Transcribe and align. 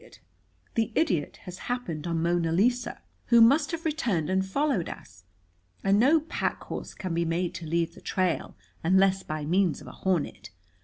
"The 0.73 0.91
idiot 0.95 1.37
has 1.43 1.59
happened 1.69 2.07
on 2.07 2.23
Mona 2.23 2.51
Lisa, 2.51 3.03
who 3.27 3.39
must 3.39 3.69
have 3.69 3.85
returned 3.85 4.31
and 4.31 4.43
followed 4.43 4.89
us. 4.89 5.25
And 5.83 5.99
no 5.99 6.21
pack 6.21 6.63
horse 6.63 6.95
can 6.95 7.13
be 7.13 7.23
made 7.23 7.53
to 7.53 7.67
leave 7.67 7.93
the 7.93 8.01
trail 8.01 8.55
unless 8.83 9.21
by 9.21 9.45
means 9.45 9.79
of 9.79 9.85
a 9.85 9.91
hornet. 9.91 10.49